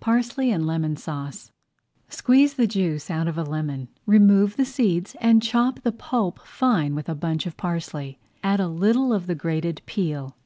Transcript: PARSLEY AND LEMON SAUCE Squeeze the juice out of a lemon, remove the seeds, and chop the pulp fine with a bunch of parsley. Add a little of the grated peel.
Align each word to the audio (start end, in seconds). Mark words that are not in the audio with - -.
PARSLEY 0.00 0.50
AND 0.50 0.66
LEMON 0.66 0.96
SAUCE 0.96 1.52
Squeeze 2.08 2.54
the 2.54 2.66
juice 2.66 3.10
out 3.10 3.28
of 3.28 3.36
a 3.36 3.42
lemon, 3.42 3.88
remove 4.06 4.56
the 4.56 4.64
seeds, 4.64 5.14
and 5.20 5.42
chop 5.42 5.80
the 5.80 5.92
pulp 5.92 6.40
fine 6.46 6.94
with 6.94 7.06
a 7.10 7.14
bunch 7.14 7.44
of 7.44 7.58
parsley. 7.58 8.18
Add 8.42 8.60
a 8.60 8.68
little 8.68 9.12
of 9.12 9.26
the 9.26 9.34
grated 9.34 9.82
peel. 9.84 10.34